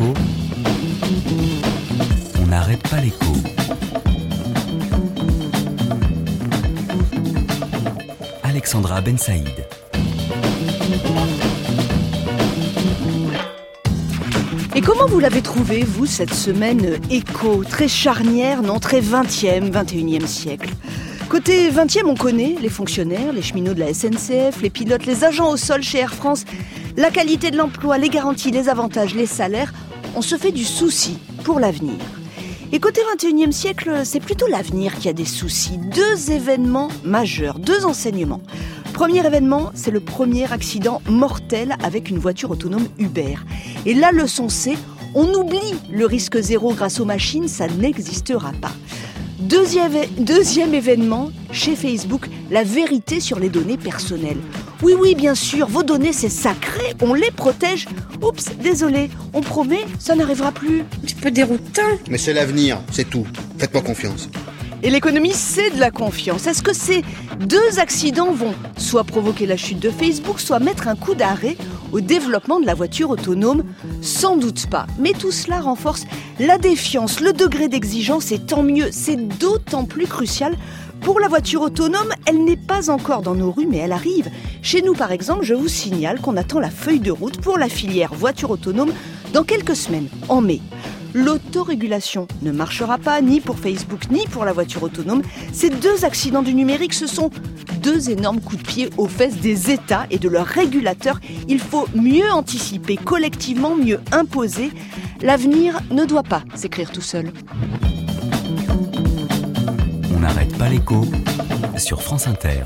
[0.00, 0.14] On
[2.46, 3.32] n'arrête pas l'écho.
[8.44, 9.48] Alexandra Ben Saïd.
[14.76, 20.26] Et comment vous l'avez trouvé, vous, cette semaine écho, très charnière, non, très 20e, 21e
[20.26, 20.70] siècle
[21.28, 25.50] Côté 20e, on connaît les fonctionnaires, les cheminots de la SNCF, les pilotes, les agents
[25.50, 26.46] au sol chez Air France,
[26.96, 29.74] la qualité de l'emploi, les garanties, les avantages, les salaires.
[30.16, 31.96] On se fait du souci pour l'avenir.
[32.72, 35.76] Et côté 21e siècle, c'est plutôt l'avenir qui a des soucis.
[35.76, 38.40] Deux événements majeurs, deux enseignements.
[38.94, 43.36] Premier événement, c'est le premier accident mortel avec une voiture autonome Uber.
[43.84, 44.78] Et la leçon c'est,
[45.14, 48.72] on oublie le risque zéro grâce aux machines, ça n'existera pas.
[49.38, 54.38] Deuxième, deuxième événement, chez Facebook, la vérité sur les données personnelles.
[54.82, 57.86] Oui, oui, bien sûr, vos données, c'est sacré, on les protège.
[58.20, 60.80] Oups, désolé, on promet, ça n'arrivera plus.
[60.80, 61.82] Un petit peu déroutant.
[62.10, 63.26] Mais c'est l'avenir, c'est tout.
[63.58, 64.28] Faites-moi confiance.
[64.82, 66.48] Et l'économie, c'est de la confiance.
[66.48, 67.04] Est-ce que ces
[67.38, 71.56] deux accidents vont soit provoquer la chute de Facebook, soit mettre un coup d'arrêt
[71.92, 73.64] au développement de la voiture autonome
[74.02, 74.86] Sans doute pas.
[74.98, 76.04] Mais tout cela renforce
[76.38, 78.88] la défiance, le degré d'exigence, et tant mieux.
[78.92, 80.54] C'est d'autant plus crucial
[81.00, 84.30] pour la voiture autonome, elle n'est pas encore dans nos rues, mais elle arrive.
[84.62, 87.68] Chez nous, par exemple, je vous signale qu'on attend la feuille de route pour la
[87.68, 88.92] filière voiture autonome
[89.32, 90.60] dans quelques semaines, en mai.
[91.14, 95.22] L'autorégulation ne marchera pas ni pour Facebook ni pour la voiture autonome.
[95.52, 97.30] Ces deux accidents du numérique, ce sont
[97.82, 101.20] deux énormes coups de pied aux fesses des États et de leurs régulateurs.
[101.48, 104.70] Il faut mieux anticiper, collectivement mieux imposer.
[105.22, 107.32] L'avenir ne doit pas s'écrire tout seul.
[110.14, 111.04] On n'arrête pas l'écho
[111.76, 112.64] sur France Inter.